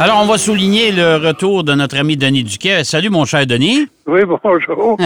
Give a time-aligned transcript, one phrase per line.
[0.00, 2.84] Alors, on va souligner le retour de notre ami Denis Duquet.
[2.84, 3.86] Salut, mon cher Denis.
[4.06, 4.98] Oui, bonjour.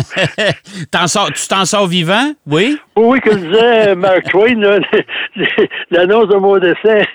[1.07, 2.33] Sors- tu t'en sors vivant?
[2.47, 2.79] Oui?
[2.97, 4.79] oui, comme disait Mark Twain, là,
[5.91, 7.07] l'annonce de mon décès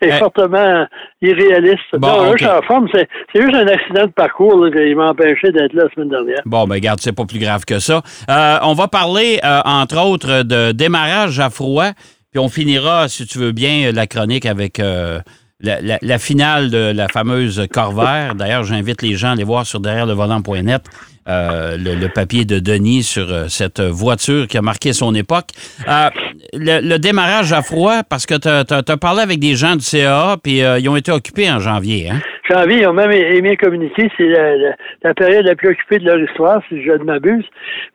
[0.00, 0.12] est Eh.
[0.12, 0.86] fortement
[1.20, 1.78] irréaliste.
[1.94, 2.38] Bon, non, là, ok.
[2.38, 2.88] je suis en forme.
[2.94, 6.08] C'est c'est juste un accident de parcours là, qui m'a empêché d'être là la semaine
[6.10, 6.40] dernière.
[6.46, 8.02] Bon, ben garde, c'est pas plus grave que ça.
[8.30, 11.90] Euh, on va parler, euh, entre autres, de démarrage à froid,
[12.30, 15.20] puis on finira, si tu veux bien, la chronique avec euh,
[15.60, 18.34] la, finale de la fameuse Corvair.
[18.34, 20.82] D'ailleurs, j'invite les gens à aller voir sur derrière le volant.net
[21.26, 25.46] euh, le, papier de Denis sur euh, cette voiture qui a marqué son époque.
[25.88, 26.10] Euh,
[26.52, 30.62] le, démarrage à froid, parce que tu as, parlé avec des gens du CAA, puis
[30.62, 32.18] euh, ils ont été occupés en janvier, hein?
[32.50, 34.10] Janvier, ils ont même aimé communiquer.
[34.18, 37.44] C'est la, période la plus occupée de leur histoire, si je ne m'abuse.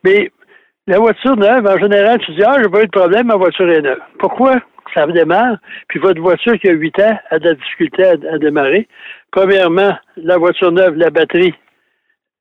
[0.02, 0.32] Mais
[0.88, 3.70] la voiture neuve, en général, tu dis, ah, j'ai pas eu de problème, ma voiture
[3.70, 4.00] est neuve.
[4.18, 4.60] Pourquoi?
[4.94, 5.56] Ça démarre,
[5.88, 8.88] puis votre voiture qui a 8 ans a de la difficulté à, à démarrer.
[9.30, 11.54] Premièrement, la voiture neuve, la batterie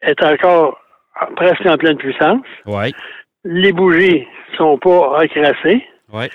[0.02, 0.80] est encore
[1.36, 2.42] presque en pleine puissance.
[2.66, 2.94] Oui.
[3.44, 5.84] Les bougies sont pas encrassées.
[6.12, 6.26] Oui.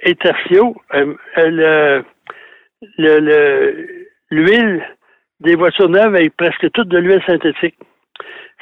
[0.00, 2.04] Et tertio, euh, euh, le-
[2.98, 4.82] le- le- l'huile
[5.40, 7.76] des voitures neuves est presque toute de l'huile synthétique.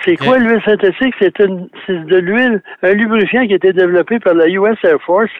[0.04, 1.14] C'est quoi l'huile synthétique?
[1.20, 5.30] C'est de l'huile, un lubrifiant qui a été développé par la US Air Force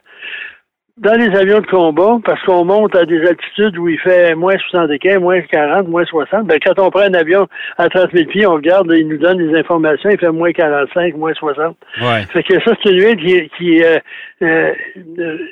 [0.99, 4.57] dans les avions de combat, parce qu'on monte à des altitudes où il fait moins
[4.71, 6.47] 75, moins 40, moins 60.
[6.47, 9.39] Ben, quand on prend un avion à 30 000 pieds, on regarde, il nous donne
[9.39, 11.77] des informations, il fait moins 45, moins 60.
[12.03, 12.23] Ouais.
[12.33, 13.99] Fait que ça, c'est une huile qui, qui euh,
[14.43, 14.73] euh,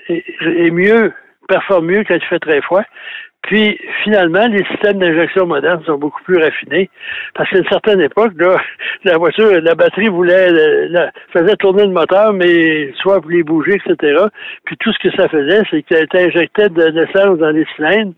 [0.09, 0.25] est,
[0.67, 1.13] est mieux,
[1.49, 2.83] performe mieux quand il fait très froid.
[3.43, 6.91] Puis, finalement, les systèmes d'injection modernes sont beaucoup plus raffinés.
[7.35, 8.57] Parce qu'à une certaine époque, là,
[9.05, 13.77] la voiture, la batterie voulait, euh, la- faisait tourner le moteur, mais soit les bouger,
[13.85, 14.25] etc.
[14.65, 18.13] Puis tout ce que ça faisait, c'est que tu injectais de l'essence dans les cylindres,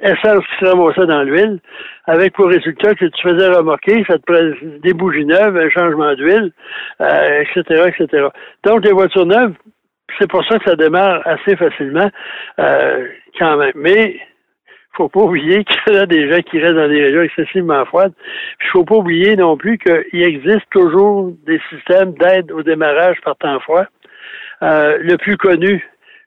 [0.00, 1.58] essence qui se ramassait dans l'huile,
[2.06, 6.12] avec pour résultat que tu faisais remorquer, ça te prenait des bougies neuves, un changement
[6.14, 6.52] d'huile,
[7.00, 8.28] euh, etc., etc.
[8.64, 9.54] Donc, les voitures neuves,
[10.18, 12.10] c'est pour ça que ça démarre assez facilement,
[12.58, 13.06] euh,
[13.38, 13.72] quand même.
[13.74, 14.20] Mais,
[14.96, 18.12] faut pas oublier qu'il y a des gens qui restent dans des régions excessivement froides.
[18.58, 23.36] Puis, faut pas oublier non plus qu'il existe toujours des systèmes d'aide au démarrage par
[23.36, 23.84] temps froid.
[24.62, 25.84] Euh, le plus connu,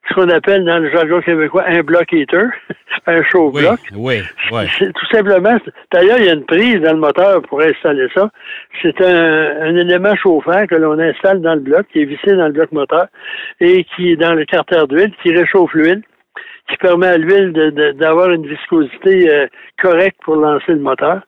[0.08, 2.46] ce qu'on appelle dans le jargon québécois un block heater,
[3.06, 3.80] un chaud Oui, bloc.
[3.94, 4.20] oui,
[4.52, 4.62] oui.
[4.78, 5.56] C'est tout simplement,
[5.92, 8.30] d'ailleurs, il y a une prise dans le moteur pour installer ça.
[8.82, 12.46] C'est un, un élément chauffant que l'on installe dans le bloc, qui est vissé dans
[12.46, 13.06] le bloc moteur
[13.60, 16.02] et qui est dans le carter d'huile, qui réchauffe l'huile,
[16.70, 17.52] qui permet à l'huile
[17.98, 19.46] d'avoir une viscosité euh,
[19.82, 21.20] correcte pour lancer le moteur.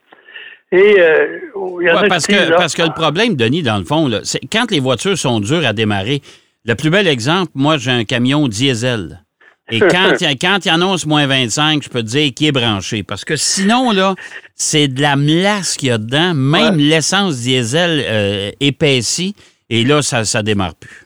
[0.70, 1.38] Et euh,
[1.80, 3.76] il y en Ouais, a parce, qui que, ah, parce que le problème, Denis, dans
[3.78, 6.22] le fond, là, c'est quand les voitures sont dures à démarrer,
[6.64, 9.22] le plus bel exemple, moi, j'ai un camion diesel.
[9.70, 12.47] Et quand il y a- quand il annonce moins 25, je peux te dire qui
[12.47, 13.03] est branché.
[13.03, 14.14] Parce que sinon, là,
[14.54, 16.32] c'est de la melasse qu'il y a dedans.
[16.34, 19.34] Même l'essence diesel euh, épaissie.
[19.69, 21.01] Et là, ça ne démarre plus.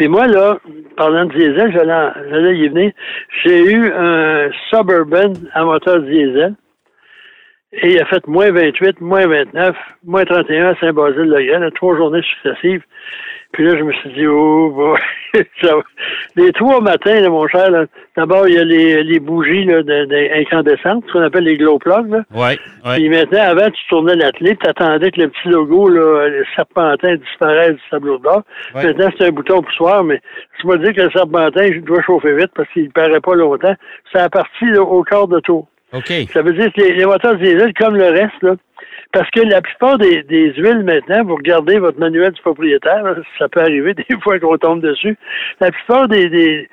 [0.00, 0.58] Mais moi, là,
[0.96, 2.90] parlant de diesel, j'allais y venir.
[3.44, 6.54] J'ai eu un Suburban à moteur diesel.
[7.72, 12.82] Et il a fait moins 28, moins 29, moins 31 à Saint-Basile-le-Grand, trois journées successives.
[13.52, 14.98] Puis là, je me suis dit, oh, boy,
[15.62, 15.82] ça va.
[16.36, 17.68] les trois matins, là, mon cher,
[18.16, 21.56] d'abord, il y a les, les bougies là, de- de- incandescentes, ce qu'on appelle les
[21.56, 22.08] glow plugs.
[22.10, 22.22] Là.
[22.32, 22.58] Oui,
[22.94, 26.44] Puis maintenant, avant, tu tournais la clé, tu attendais que le petit logo, là, le
[26.56, 28.42] serpentin disparaisse du tableau de bord.
[28.74, 28.84] Ouais.
[28.86, 30.20] Maintenant, c'est un bouton poussoir, mais
[30.60, 33.34] tu m'as dit que le serpentin, je dois chauffer vite parce qu'il ne paraît pas
[33.34, 33.74] longtemps.
[34.12, 35.66] C'est à partir là, au quart de tour.
[35.92, 36.12] OK.
[36.32, 38.54] Ça veut dire que les, les moteurs diesel, comme le reste, là,
[39.12, 43.14] parce que la plupart des, des huiles maintenant, vous regardez votre manuel du propriétaire, là,
[43.38, 45.16] ça peut arriver des fois qu'on tombe dessus.
[45.60, 46.68] La plupart des, des,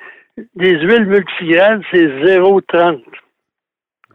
[0.54, 3.00] des huiles multigrades, c'est 0,30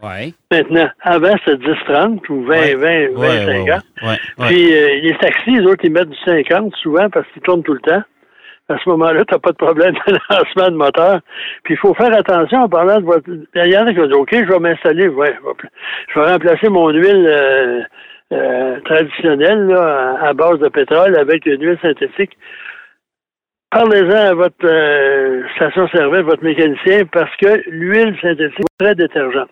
[0.02, 0.34] Oui.
[0.52, 0.90] maintenant.
[1.02, 2.76] Avant, c'était 10-30 ou 20, Ouais.
[2.76, 3.46] 20, 20, Ouais, 50.
[3.46, 4.10] ouais, ouais,
[4.40, 4.48] ouais.
[4.48, 7.74] Puis euh, les taxis, les autres, ils mettent du 50 souvent parce qu'ils tournent tout
[7.74, 8.04] le temps.
[8.74, 11.20] À ce moment-là, tu n'as pas de problème de lancement de moteur.
[11.64, 13.30] Puis il faut faire attention en parlant de votre.
[13.30, 15.36] Il y en dire OK, je vais m'installer, ouais,
[16.10, 17.82] je vais remplacer mon huile euh,
[18.32, 22.36] euh, traditionnelle à base de pétrole avec une huile synthétique.
[23.70, 29.50] Parlez-en à votre euh, station-service, votre mécanicien, parce que l'huile synthétique est très détergente.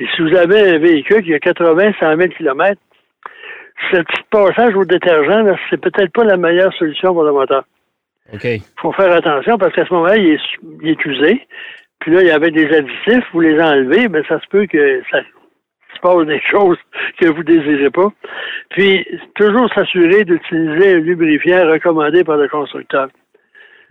[0.00, 2.80] Et si vous avez un véhicule qui a 80, 100 000 km,
[3.92, 7.64] ce petit passage au détergent, c'est peut-être pas la meilleure solution pour le moteur.
[8.32, 8.44] OK.
[8.44, 10.40] Il faut faire attention parce qu'à ce moment-là, il est,
[10.82, 11.46] il est usé.
[12.00, 15.02] Puis là, il y avait des additifs, vous les enlevez, mais ça se peut que
[15.10, 15.20] ça
[15.94, 16.78] se passe des choses
[17.20, 18.08] que vous désirez pas.
[18.70, 23.08] Puis, toujours s'assurer d'utiliser un lubrifiant recommandé par le constructeur.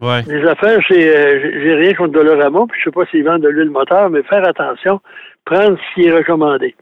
[0.01, 0.21] Ouais.
[0.27, 3.49] Les affaires, c'est, euh, j'ai rien contre Dolorama, puis je sais pas s'ils vendent de
[3.49, 4.99] l'huile moteur, mais faire attention,
[5.45, 6.75] prendre ce qui est recommandé.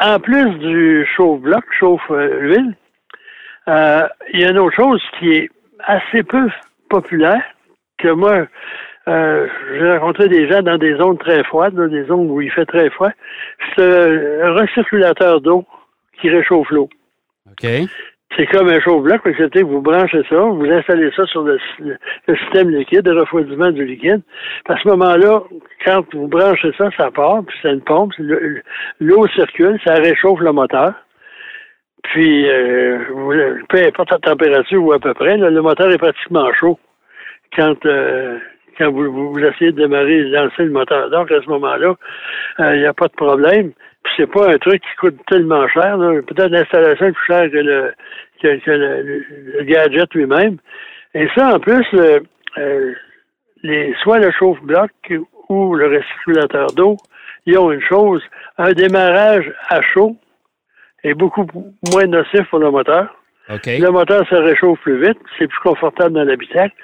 [0.00, 2.76] En plus du chauffe-bloc, chauffe-huile,
[3.68, 5.50] euh, il y a une autre chose qui est
[5.84, 6.48] assez peu
[6.88, 7.42] populaire,
[7.98, 8.46] que moi,
[9.08, 9.46] euh,
[9.78, 12.66] j'ai rencontré des gens dans des zones très froides, là, des zones où il fait
[12.66, 13.10] très froid.
[13.76, 15.64] C'est un recirculateur d'eau
[16.20, 16.88] qui réchauffe l'eau.
[17.50, 17.66] OK.
[18.36, 22.36] C'est comme un chauffe-bloc, excepté que vous branchez ça, vous installez ça sur le, le
[22.36, 24.22] système liquide, de refroidissement du liquide.
[24.68, 25.42] À ce moment-là,
[25.84, 28.62] quand vous branchez ça, ça part, puis c'est une pompe, le-
[29.00, 30.92] l'eau circule, ça réchauffe le moteur.
[32.04, 32.98] Puis, euh,
[33.68, 36.78] peu importe la température ou à peu près, le moteur est pratiquement chaud
[37.56, 38.38] quand, euh,
[38.78, 41.10] quand vous, vous, essayez de démarrer, lancer le moteur.
[41.10, 41.94] Donc, à ce moment-là,
[42.60, 43.72] euh, il n'y a pas de problème.
[44.02, 45.98] Puis c'est pas un truc qui coûte tellement cher.
[45.98, 47.92] Peut-être l'installation est plus chère que le,
[48.42, 49.02] que, que le,
[49.58, 50.56] le- gadget lui-même.
[51.14, 52.94] Et ça, en plus, euh,
[53.62, 54.90] les, soit le chauffe-bloc
[55.50, 56.96] ou le recirculateur d'eau,
[57.44, 58.22] ils ont une chose,
[58.56, 60.16] un démarrage à chaud
[61.04, 61.46] est beaucoup
[61.92, 63.14] moins nocif pour le moteur.
[63.48, 66.74] Le moteur se réchauffe plus vite, c'est plus confortable dans l'habitacle.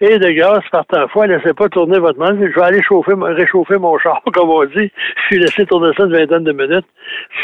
[0.00, 2.36] Et de grâce, par temps fois, laissez pas tourner votre moteur.
[2.40, 4.90] Je vais aller chauffer, réchauffer mon char, comme on dit.
[5.16, 6.86] Je suis laissé tourner ça une vingtaine de minutes.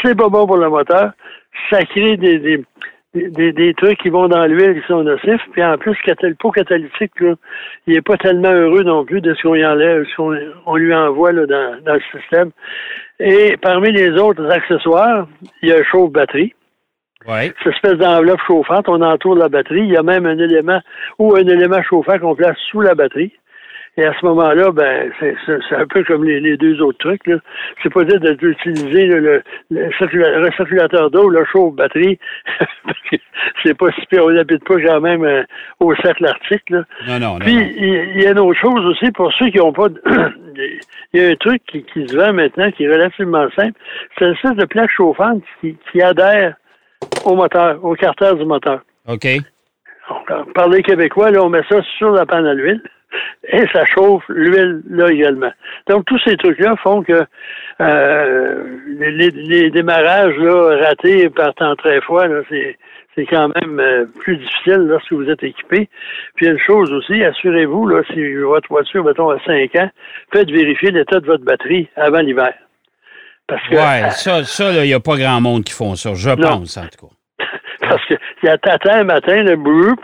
[0.03, 1.11] C'est pas bon pour le moteur.
[1.69, 2.65] Ça crée des, des,
[3.13, 5.41] des, des trucs qui vont dans l'huile qui sont nocifs.
[5.53, 7.35] Puis en plus, le pot catalytique, là,
[7.87, 10.75] il est pas tellement heureux non plus de ce qu'on y enlève, ce qu'on on
[10.75, 12.51] lui envoie là, dans, dans le système.
[13.19, 15.27] Et parmi les autres accessoires,
[15.61, 16.53] il y a un chauffe-batterie
[17.27, 17.51] Ouais.
[17.63, 19.81] cette espèce d'enveloppe chauffante, on entoure la batterie.
[19.81, 20.79] Il y a même un élément
[21.17, 23.33] ou un élément chauffant qu'on place sous la batterie.
[23.97, 27.25] Et à ce moment-là, ben, c'est un peu comme les, les deux autres trucs.
[27.27, 27.37] là.
[27.81, 32.19] C'est pas dire d'utiliser le, le, le circula- le recirculateur d'eau, le chauffe-batterie.
[32.83, 33.15] parce que
[33.63, 34.25] c'est pas si pire.
[34.25, 35.43] On n'habite pas quand même euh,
[35.79, 36.69] au cercle arctique.
[36.69, 36.83] Là.
[37.07, 37.39] Non, non, non.
[37.39, 37.61] Puis, non.
[37.61, 39.87] il il y a une autre chose aussi pour ceux qui n'ont pas.
[39.87, 40.01] de-
[41.13, 43.79] il y a un truc qui, qui se vend maintenant qui est relativement simple.
[44.19, 46.55] C'est une espèce de plaque chauffante qui, qui adhère
[47.23, 48.81] au moteur, au carter du moteur.
[49.07, 49.25] OK.
[50.09, 52.81] Donc, par les Québécois, là, on met ça sur la panne à l'huile
[53.47, 55.51] et ça chauffe l'huile là également.
[55.87, 57.25] Donc, tous ces trucs-là font que
[57.81, 58.63] euh,
[58.99, 62.77] les, les- démarrages là, ratés par temps très froid, c'est,
[63.15, 65.89] c'est quand même euh, plus difficile lorsque vous êtes équipé.
[66.35, 69.89] Puis, une chose aussi, assurez-vous, là, si votre voiture, mettons, a 5 ans,
[70.33, 72.53] faites vérifier l'état de votre batterie avant l'hiver.
[73.47, 76.13] Parce que Ouais, ça, ça, là, il n'y a pas grand monde qui font ça,
[76.15, 77.45] je pense, en tout cas.
[77.81, 78.15] Parce que
[78.45, 79.99] il y a t'attends un matin, le boop,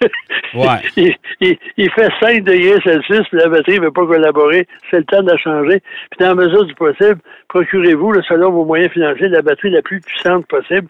[0.54, 0.80] Ouais.
[0.96, 4.66] il, il- il fait 5 degrés Celsius, puis la batterie ne veut pas collaborer.
[4.90, 5.80] C'est le temps de la changer.
[6.10, 7.18] Puis dans la mesure du possible,
[7.48, 10.88] procurez-vous, selon vos moyens financiers, la batterie la plus puissante possible.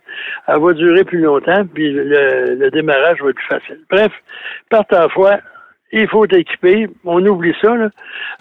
[0.49, 3.79] Elle va durer plus longtemps, puis le, le démarrage va être plus facile.
[3.91, 4.13] Bref,
[4.71, 5.39] par ta fois,
[5.93, 6.89] il faut être équipé.
[7.05, 7.75] On oublie ça.
[7.75, 7.89] Là.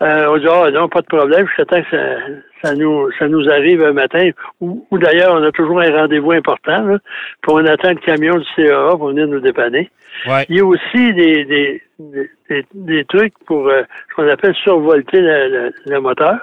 [0.01, 2.17] Euh, on dit ah non, pas de problème, temps que ça,
[2.63, 4.29] ça nous ça nous arrive un matin.
[4.61, 6.81] Ou, ou d'ailleurs, on a toujours un rendez-vous important.
[6.83, 6.97] Là,
[7.41, 9.89] puis on attend le camion du CAA pour venir nous dépanner.
[10.27, 10.45] Ouais.
[10.49, 15.19] Il y a aussi des, des, des, des- trucs pour euh, ce qu'on appelle survolter
[15.21, 16.37] le, le- le moteur.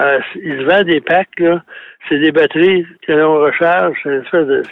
[0.00, 1.62] Euh, il se vend des packs, là.
[2.08, 3.96] C'est des batteries que l'on recharge.
[4.02, 4.62] C'est une espèce de.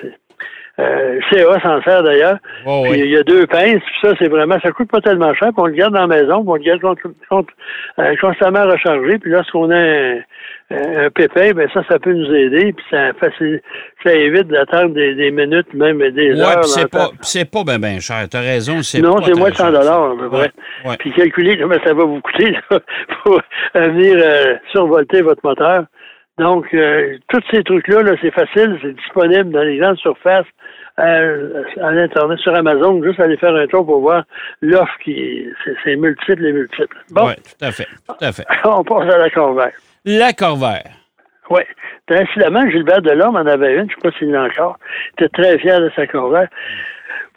[0.78, 2.38] Euh, CA s'en sert d'ailleurs.
[2.64, 2.98] Oh, oui.
[3.00, 5.58] il y a deux pinces, puis ça, c'est vraiment, ça coûte pas tellement cher, puis
[5.58, 7.52] on le garde dans la maison, puis on le garde contre- contre-
[7.98, 10.16] euh, constamment rechargé, puis lorsqu'on a un,
[10.70, 13.62] un pépin, ben ça, ça peut nous aider, puis ça facilite,
[14.02, 16.60] ça évite d'attendre des, des minutes, même des Ouais, heures.
[16.60, 18.24] puis c'est pas, c'est pas ben, ben cher.
[18.30, 20.38] T'as raison, c'est Non, c'est moins de 100 cher, dollars à peu près.
[20.40, 20.96] Ouais, ouais.
[20.98, 22.78] Puis calculer comment ça va vous coûter là,
[23.24, 23.40] pour
[23.74, 25.84] venir euh, survolter votre moteur.
[26.38, 30.46] Donc, euh, tous ces trucs-là, là, c'est facile, c'est disponible dans les grandes surfaces,
[30.98, 34.24] euh, à l'Internet, sur Amazon, juste aller faire un tour pour voir
[34.62, 36.96] l'offre qui c'est, c'est multiple et multiple.
[37.10, 37.86] Bon, Ouais, tout à fait.
[38.08, 38.46] Tout à fait.
[38.64, 39.70] on passe à la Corvair.
[40.04, 40.84] La Corvair.
[41.50, 41.60] Oui.
[42.10, 44.78] Incidemment, Gilbert Delorme en avait une, je ne sais pas s'il l'a encore.
[45.18, 46.48] Il était très fier de sa Corvair.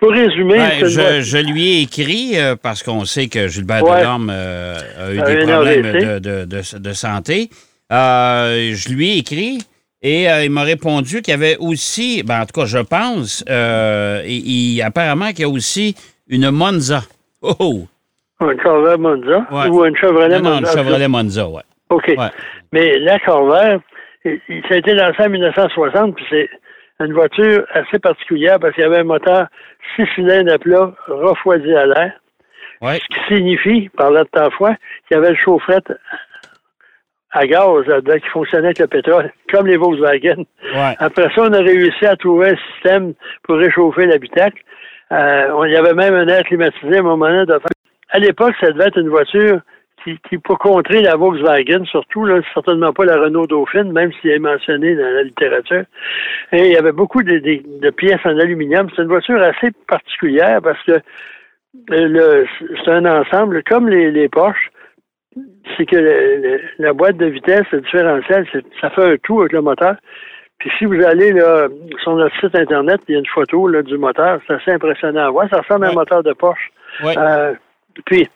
[0.01, 0.85] Pour résumer, Ben,
[1.21, 3.99] je, lui ai écrit euh, parce qu'on sait que Gilbert Ouais.
[3.99, 6.05] Delorme euh, a eu des problèmes AVC.
[6.05, 7.49] de, de, de- de santé.
[7.91, 9.59] Euh, je lui ai écrit
[10.01, 13.43] et euh, il m'a répondu qu'il y avait aussi, ben, en tout cas, je pense,
[13.49, 15.95] euh, il- apparemment qu'il y a aussi
[16.27, 17.01] une Monza.
[17.41, 17.87] Oh, Oh!
[18.39, 19.67] un Corvair Monza Ouais.
[19.69, 20.73] ou un Chevrolet Non, non, une Monza.
[20.77, 21.61] Chevrolet Monza, ouais.
[21.89, 22.07] OK.
[22.17, 22.29] Ouais.
[22.73, 23.79] Mais la Corvair,
[24.25, 24.31] ça
[24.71, 26.49] a été lancé en 1960, puis c'est
[26.99, 29.47] une voiture assez particulière parce qu'il y avait un moteur
[29.95, 32.13] six cylindres à plat refroidi à l'air,
[32.81, 32.99] Ouais.
[32.99, 34.75] ce qui signifie, par là de temps fois,
[35.07, 35.91] qu'il y avait le chaufferette
[37.35, 40.43] à gaz là-dedans qui fonctionnait avec le pétrole, comme les Volkswagen.
[40.73, 40.95] Ouais.
[40.99, 43.13] Après ça, on a réussi à trouver un système
[43.43, 44.61] pour réchauffer l'habitacle.
[45.11, 47.59] Euh, on- il y avait même un air climatisé à un moment donné de
[48.09, 49.59] à l'époque, ça devait être une voiture
[50.03, 54.29] qui, qui pour contrer la Volkswagen, surtout, là, certainement pas la Renault Dauphine, même si
[54.29, 55.83] elle est mentionnée dans la littérature.
[56.53, 58.87] Et il y avait beaucoup de, de, de pièces en aluminium.
[58.95, 60.99] C'est une voiture assez particulière parce que
[61.89, 62.45] le,
[62.83, 64.69] c'est un ensemble, comme les, les Porsche,
[65.77, 68.45] c'est que le- le- la boîte de vitesse, le différentiel,
[68.81, 69.95] ça fait un tout avec le moteur.
[70.59, 71.67] Puis si vous allez là,
[72.01, 74.39] sur notre site Internet, il y a une photo là, du moteur.
[74.47, 75.49] C'est assez impressionnant à voir.
[75.49, 76.71] Ça ressemble à un moteur de Porsche.
[77.17, 77.53] Euh,
[78.05, 78.27] puis,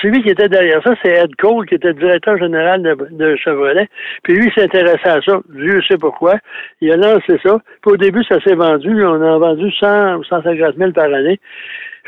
[0.00, 3.88] celui qui était derrière ça, c'est Ed Cole, qui était directeur général de, de Chevrolet.
[4.22, 5.40] Puis lui, il s'intéressait à ça.
[5.48, 6.36] Dieu sait pourquoi.
[6.80, 7.58] Il a lancé ça.
[7.82, 9.04] Puis au début, ça s'est vendu.
[9.04, 11.40] On en a vendu 100 ou 150 000 par année.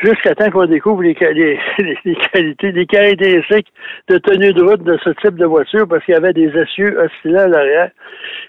[0.02, 1.59] Jusqu'à temps qu'on découvre les, les,
[2.04, 3.69] les qualités, les caractéristiques
[4.09, 6.99] de tenue de route de ce type de voiture parce qu'il y avait des essieux
[6.99, 7.90] oscillants à l'arrière.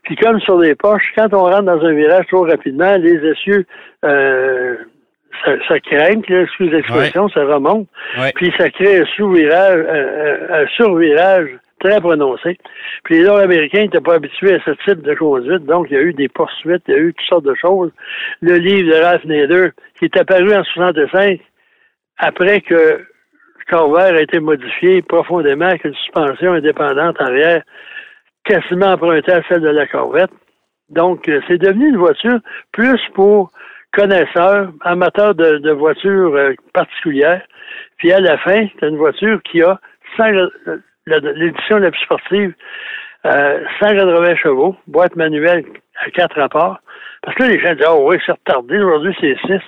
[0.03, 3.65] Puis comme sur les poches, quand on rentre dans un virage trop rapidement, les essieux,
[4.05, 4.75] euh,
[5.45, 7.87] ça, ça craint, là, excuse l'expression, ça remonte.
[8.19, 8.31] Ouais.
[8.35, 11.49] Puis ça crée un sous-virage, un, un- un survirage
[11.83, 12.57] très prononcé.
[13.03, 16.01] Puis les Nord-Américains n'étaient pas habitués à ce type de conduite, donc il y a
[16.01, 17.91] eu des poursuites, il y a eu toutes sortes de choses.
[18.41, 19.69] Le livre de Ralph Nader,
[19.99, 21.39] qui est apparu en 65,
[22.17, 23.05] après que
[23.69, 27.63] Corvair a été modifié profondément avec une suspension indépendante arrière,
[28.43, 30.31] quasiment empruntée à celle de la Corvette.
[30.89, 32.39] Donc, euh, c'est devenu une voiture
[32.73, 33.51] plus pour
[33.93, 37.41] connaisseurs, amateurs de, de voitures euh, particulières.
[37.97, 39.79] Puis à la fin, c'est une voiture qui a
[40.17, 40.49] 100 la-
[41.07, 42.53] l'édition la plus sportive,
[43.25, 45.63] euh, 180 chevaux, boîte manuelle
[46.05, 46.77] à quatre rapports.
[47.23, 49.59] Parce que là, les gens disent, oh oui, c'est retardé, aujourd'hui c'est 6.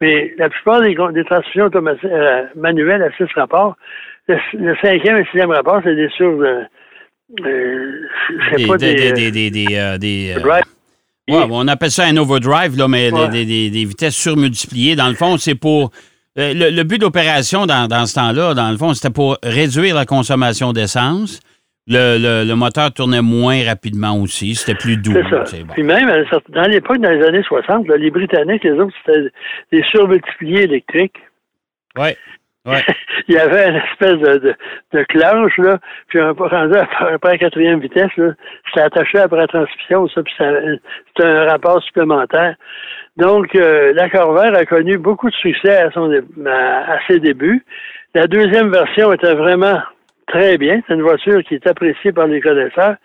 [0.00, 3.76] Mais la plupart des, transmissions automatiques, euh, manuelles à 6 rapports,
[4.26, 6.30] le, le cinquième et sixième rapport, c'est des sur...
[6.40, 6.62] Euh,
[8.68, 9.12] pas des, des...
[9.12, 9.96] des, des, des, euh,
[10.40, 10.42] euh,
[11.30, 13.28] ouais, on appelle ça un overdrive, là, mais Ouais.
[13.28, 14.94] des, des- des vitesses surmultipliées.
[14.96, 15.90] Dans le fond, c'est pour.
[16.38, 19.94] Euh, Le, le but d'opération dans, dans ce temps-là, dans le fond, c'était pour réduire
[19.94, 21.40] la consommation d'essence.
[21.86, 24.54] Le, le- le moteur tournait moins rapidement aussi.
[24.54, 25.12] C'était plus doux.
[25.12, 25.44] Ça.
[25.64, 25.74] bon.
[25.74, 26.08] Puis même,
[26.48, 29.28] dans l'époque, dans les années 60, là, les Britanniques, les autres, c'était
[29.70, 31.18] des surmultipliés électriques.
[31.98, 32.16] Ouais.
[32.66, 32.82] Ouais.
[33.28, 34.54] Il y avait une espèce de, de,
[34.94, 39.46] de clanche, là, puis un rendu après après la quatrième vitesse, c'était attaché après la
[39.46, 42.56] transmission, ça, puis c'était un rapport supplémentaire.
[43.16, 46.10] Donc, euh, la Corvair a connu beaucoup de succès à, son,
[46.46, 47.64] à, à ses débuts.
[48.14, 49.80] La deuxième version était vraiment
[50.26, 50.80] très bien.
[50.86, 52.96] C'est une voiture qui est appréciée par les connaisseurs.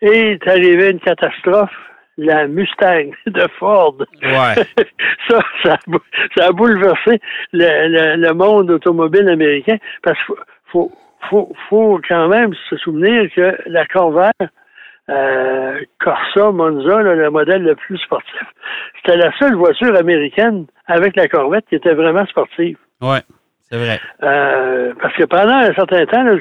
[0.00, 1.70] Et est arrivée une catastrophe,
[2.18, 3.96] la Mustang de Ford.
[4.22, 4.64] Ouais.
[5.28, 6.00] ça, ça, a bou-
[6.36, 7.20] ça a bouleversé
[7.52, 10.40] le, le- le monde automobile américain parce qu'il faut,
[10.72, 10.92] faut,
[11.30, 14.32] faut, faut quand même se souvenir que la Corvair
[15.12, 18.42] euh, Corsa Monza, là, le modèle le plus sportif,
[18.96, 22.76] c'était la seule voiture américaine avec la Corvette qui était vraiment sportive.
[23.00, 23.20] Ouais.
[23.70, 24.00] C'est vrai.
[24.22, 26.36] Euh, parce que pendant un certain temps, là,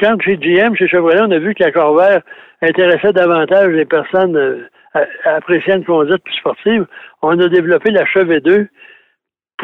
[0.00, 2.20] quand chez GM, chez Chevrolet, on a vu que la Corvair
[2.62, 6.86] intéressait davantage les personnes euh, à- appréciant une conduite plus sportive,
[7.22, 8.68] on a développé la Chevet 2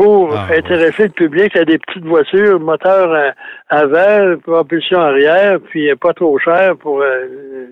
[0.00, 0.58] pour Ah, ouais.
[0.58, 3.32] intéresser le public à des petites voitures, moteur à-
[3.68, 7.66] avant, propulsion arrière, puis pas trop cher pour euh,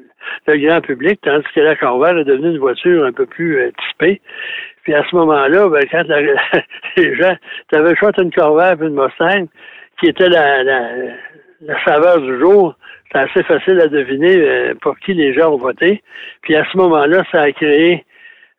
[0.46, 3.70] le grand public, tandis que la Corvair est devenue une voiture un peu plus euh,
[3.88, 4.20] typée.
[4.82, 6.20] Puis à ce moment-là, ben, quand la-
[6.96, 7.36] les gens,
[7.70, 9.46] tu avais le choix une Corvair et une Mustang,
[10.00, 10.80] qui était la, la,
[11.62, 12.74] la saveur du jour,
[13.10, 16.02] c'est assez facile à deviner euh, pour qui les gens ont voté.
[16.42, 18.04] Puis à ce moment-là, ça a créé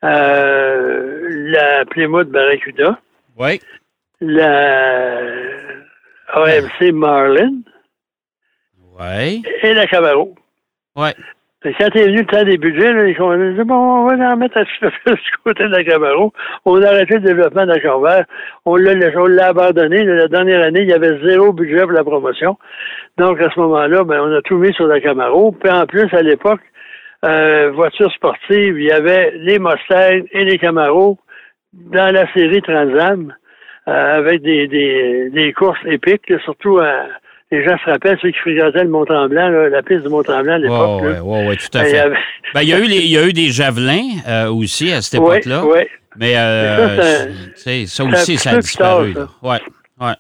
[0.03, 2.97] euh, la Plymouth Barracuda,
[3.39, 3.60] Oui.
[4.19, 5.17] la
[6.34, 7.53] AMC Marlin
[9.00, 9.43] Oui.
[9.63, 10.36] et la Camaro.
[11.62, 14.34] Que Quand est venu le temps des budgets, là, ils ont dit bon, on va
[14.34, 14.63] en mettre à
[15.13, 16.34] du côté de la Camaro.
[16.65, 18.25] On a arrêté le développement de la Corvair.
[18.65, 20.03] On l'a abandonné.
[20.03, 22.58] La dernière année, il y avait zéro budget pour la promotion.
[23.17, 25.51] Donc, à ce moment-là, ben, on a tout mis sur la Camaro.
[25.53, 26.62] Puis en plus, à l'époque,
[27.25, 31.17] euh, voiture sportive, il y avait les Mustangs et les Camaro
[31.73, 33.33] dans la série Transam
[33.88, 37.05] euh, avec des, des, des courses épiques, là, surtout à,
[37.51, 40.57] les gens se rappellent, ceux qui fréquentaient le Mont-Tremblant, là, la piste du Mont-Tremblant à
[40.59, 41.01] l'époque.
[41.01, 41.23] Ouais, là.
[41.23, 41.99] ouais, ouais, tout à il y fait.
[41.99, 42.17] avait-
[42.53, 45.01] Ben, il y a eu les- il y a eu des javelins euh, aussi à
[45.01, 45.63] cette Oui, époque-là.
[45.65, 45.81] oui.
[46.17, 46.97] Mais euh,
[47.65, 49.13] Mais ça, ça aussi, ça a tard, disparu.
[49.13, 49.27] ça.
[49.43, 49.57] Ouais.
[50.01, 50.13] Ouais.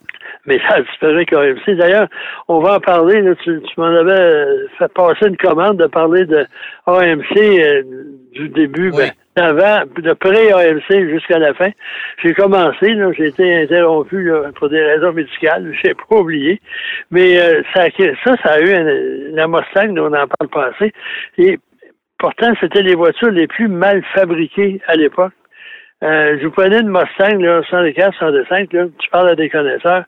[0.45, 1.57] Mais ça a disparu quand même.
[1.77, 2.07] D'ailleurs,
[2.47, 3.21] on va en parler.
[3.21, 3.33] là.
[3.43, 6.45] tu tu m'en avais euh, fait passer une commande de parler de
[6.85, 7.83] AMC euh,
[8.33, 8.97] du début, Oui.
[8.97, 11.69] ben, d'avant, de pré-AMC jusqu'à la fin.
[12.21, 16.61] J'ai commencé, j'ai été interrompu pour des raisons médicales, j'ai pas oublié.
[17.11, 17.85] Mais euh, ça,
[18.23, 20.93] ça, ça a eu la Mustang, on en parle pas assez.
[21.37, 21.59] Et
[22.17, 25.33] pourtant, c'était les voitures les plus mal fabriquées à l'époque.
[26.03, 30.03] Euh, je vous prenais une Mustang, là, 104, 105, là, tu parles à des connaisseurs,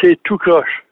[0.00, 0.84] c'est tout croche.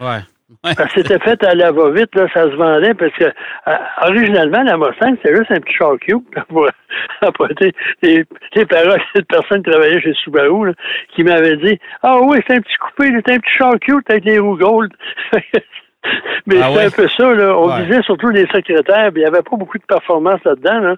[0.00, 0.20] Ouais.
[0.62, 4.76] Que c'était fait à la va-vite, là, ça se vendait, parce que euh, originalement, la
[4.76, 6.68] Mustang, c'était juste un petit char cube pour
[7.22, 7.72] apporter
[8.02, 8.24] les,
[8.54, 10.72] les paroles de personnes qui travaillaient chez Subaru, là,
[11.14, 14.24] qui m'avaient dit Ah oui, c'est un petit coupé, c'est un petit char cube avec
[14.24, 14.92] les roues gold.
[16.46, 16.84] Mais Ah c'est ouais?
[16.86, 17.56] un peu ça, là.
[17.58, 17.84] On Ouais.
[17.84, 20.96] disait surtout les secrétaires, puis il n'y avait pas beaucoup de performance là-dedans, là.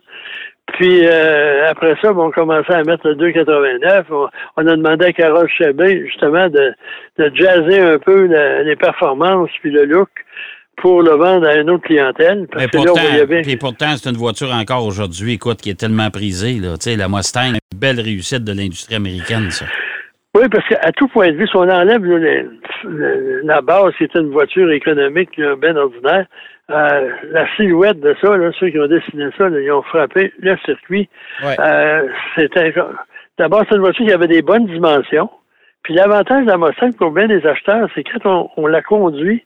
[0.72, 4.04] Puis euh, après ça, bon, on commençait à mettre le 2,89.
[4.10, 6.72] On, on a demandé à Carole Chabé, justement, de,
[7.18, 10.08] de jazzer un peu la- les performances puis le look
[10.76, 12.48] pour le vendre à une autre clientèle.
[12.50, 13.42] Parce Mais que pourtant, bien.
[13.42, 16.54] puis pourtant, c'est une voiture encore aujourd'hui, écoute, qui est tellement prisée.
[16.54, 16.76] Là.
[16.76, 19.66] Tu sais, la Mustang, une belle réussite de l'industrie américaine, ça.
[20.36, 22.50] Oui, parce qu'à tout point de vue, si on enlève là, le-
[22.84, 26.26] le- la base qui était une voiture économique, ben ordinaire,
[26.70, 30.32] euh, la silhouette de ça, là, ceux qui ont dessiné ça, là, ils ont frappé
[30.38, 31.08] le circuit.
[31.42, 31.56] Ouais.
[31.58, 32.74] Euh, c'était
[33.38, 35.30] d'abord c'est une voiture qui avait des bonnes dimensions.
[35.84, 39.44] Puis l'avantage de la Mustang pour bien des acheteurs, c'est quand on, on la conduit,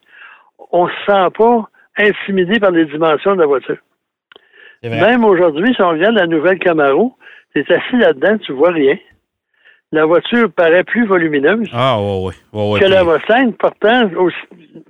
[0.73, 1.68] on se sent pas
[1.99, 3.76] intimidé par les dimensions de la voiture.
[4.82, 4.88] C'est.
[5.06, 7.14] Même aujourd'hui, si on regarde la nouvelle Camaro,
[7.54, 8.97] tu es assis là-dedans, tu vois rien.
[9.92, 12.32] La voiture paraît plus volumineuse Ah, oui.
[12.52, 13.50] Ouais, ouais, que la Mustang.
[13.59, 14.30] Pourtant, au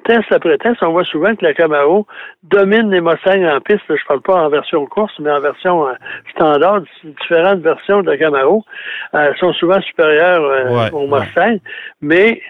[0.05, 2.07] test après test, on voit souvent que la Camaro
[2.43, 3.81] domine les Mustangs en piste.
[3.89, 5.93] Je parle pas en version course, mais en version euh,
[6.35, 6.83] standard.
[7.03, 8.63] Différentes versions de la Camaro
[9.15, 11.21] euh, sont souvent supérieures euh, Ouais, aux ouais.
[11.21, 11.61] Mustangs.
[12.03, 12.43] Mais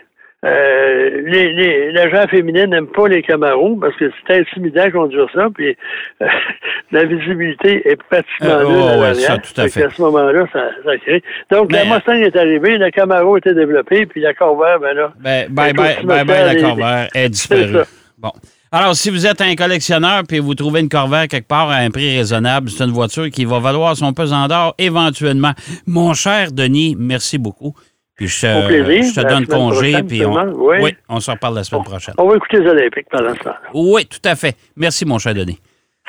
[0.45, 4.91] euh, les, les, les gens féminins n'aiment pas les Camaros parce que c'est intimidant de
[4.91, 5.49] conduire ça.
[5.55, 5.77] Puis
[6.23, 6.27] euh,
[6.93, 9.85] la visibilité est pratiquement Euh, nulle à ouais, ça, tout à fait.
[9.85, 11.23] À ce moment-là, ça, ça crée.
[11.51, 15.13] Donc, Mais- la Mustang est arrivée, la Camaro était développée, puis la Corvair, ben là,
[15.21, 15.95] Ben, bye, me bye,
[16.27, 17.77] fais la Corvair est disparue.
[18.19, 18.33] Bon.
[18.73, 21.91] Alors, si vous êtes un collectionneur puis vous trouvez une Corvair quelque part à un
[21.91, 25.51] prix raisonnable, c'est une voiture qui va valoir son pesant d'or éventuellement.
[25.89, 27.75] Mon cher Denis, merci beaucoup.
[28.21, 29.03] Puis je, Au plaisir.
[29.15, 30.03] je te donne congé.
[30.03, 30.35] Puis on.
[30.55, 30.95] Oui.
[31.09, 32.15] on se reparle la semaine prochaine.
[32.19, 34.57] On va écouter les Olympiques pendant ce temps Oui, tout à fait.
[34.77, 35.59] Merci, mon cher Denis.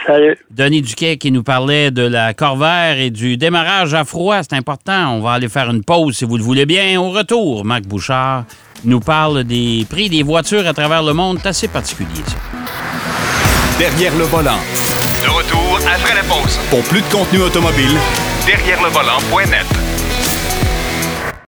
[0.05, 0.37] Salut.
[0.49, 4.43] Denis Duquet qui nous parlait de la Corvair et du démarrage à froid.
[4.43, 5.13] C'est important.
[5.15, 6.99] On va aller faire une pause si vous le voulez bien.
[6.99, 8.43] Au retour, Marc Bouchard
[8.83, 11.37] nous parle des prix des voitures à travers le monde.
[11.41, 12.35] C'est assez particulier, ça.
[13.79, 14.59] Derrière le volant.
[15.23, 16.59] De retour après la pause.
[16.69, 17.95] Pour plus de contenu automobile,
[18.45, 19.65] Derrière le volant.net.